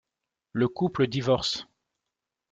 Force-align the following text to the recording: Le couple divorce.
Le 0.53 0.67
couple 0.67 1.05
divorce. 1.05 1.67